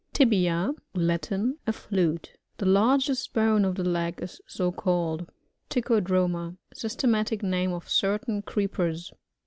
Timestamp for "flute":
1.73-2.33